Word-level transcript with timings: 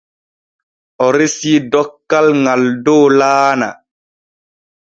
O 1.05 1.07
resii 1.17 1.57
dokkal 1.71 2.27
ŋal 2.43 2.63
dow 2.85 3.03
laana. 3.19 3.69